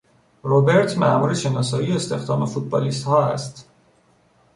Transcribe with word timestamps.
روبرت 0.43 0.97
مامور 0.97 1.33
شناسایی 1.33 1.91
و 1.91 1.95
استخدام 1.95 2.45
فوتبالیستها 2.45 3.25
است. 3.29 3.67